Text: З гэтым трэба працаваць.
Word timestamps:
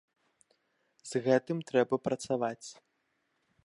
З 1.11 1.21
гэтым 1.27 1.57
трэба 1.73 2.03
працаваць. 2.07 2.69